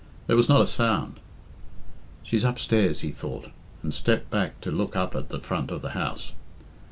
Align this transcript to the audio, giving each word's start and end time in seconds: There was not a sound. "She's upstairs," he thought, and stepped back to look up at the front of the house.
There 0.25 0.35
was 0.35 0.49
not 0.49 0.63
a 0.63 0.65
sound. 0.65 1.19
"She's 2.23 2.43
upstairs," 2.43 3.01
he 3.01 3.11
thought, 3.11 3.51
and 3.83 3.93
stepped 3.93 4.31
back 4.31 4.59
to 4.61 4.71
look 4.71 4.95
up 4.95 5.15
at 5.15 5.29
the 5.29 5.39
front 5.39 5.69
of 5.69 5.83
the 5.83 5.91
house. 5.91 6.31